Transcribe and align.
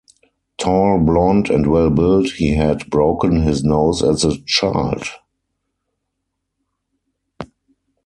Tall, 0.57 0.97
blonde 0.97 1.51
and 1.51 1.67
well-built, 1.67 2.31
he 2.31 2.55
had 2.55 2.89
broken 2.89 3.43
his 3.43 3.63
nose 3.63 4.01
as 4.01 4.25
a 4.25 4.41
child. 4.47 5.03